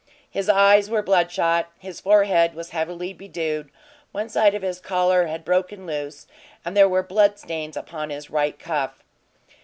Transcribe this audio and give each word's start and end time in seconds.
His 0.31 0.49
eyes 0.49 0.89
were 0.89 1.03
bloodshot; 1.03 1.71
his 1.77 1.99
forehead 1.99 2.55
was 2.55 2.71
heavily 2.71 3.13
bedewed; 3.13 3.69
one 4.11 4.29
side 4.29 4.55
of 4.55 4.63
his 4.63 4.79
collar 4.79 5.27
had 5.27 5.45
broken 5.45 5.85
loose, 5.85 6.25
and 6.65 6.75
there 6.75 6.89
were 6.89 7.03
blood 7.03 7.37
stains 7.37 7.77
upon 7.77 8.09
his 8.09 8.31
right 8.31 8.57
cuff. 8.57 9.03